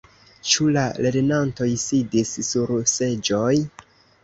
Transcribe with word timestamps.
Ĉu 0.51 0.65
la 0.77 0.85
lernantoj 1.07 1.69
sidis 1.83 2.33
sur 2.51 2.75
seĝoj? 2.95 3.55